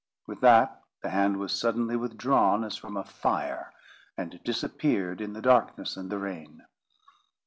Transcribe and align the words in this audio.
With 0.25 0.41
that, 0.41 0.81
the 1.03 1.09
hand 1.11 1.37
was 1.37 1.51
suddenly 1.53 1.95
withdrawn 1.95 2.63
as 2.63 2.75
from 2.75 2.97
a 2.97 3.03
fire, 3.03 3.71
and 4.17 4.41
disappeared 4.43 5.21
in 5.21 5.33
the 5.33 5.43
darkness 5.43 5.95
and 5.95 6.09
the 6.09 6.17
rain. 6.17 6.65